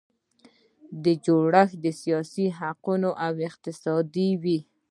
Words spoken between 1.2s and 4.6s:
جوړښت سیاسي، حقوقي او اقتصادي وي.